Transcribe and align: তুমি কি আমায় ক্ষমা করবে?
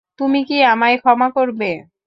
তুমি 0.19 0.39
কি 0.47 0.57
আমায় 0.71 0.97
ক্ষমা 1.01 1.27
করবে? 1.37 1.69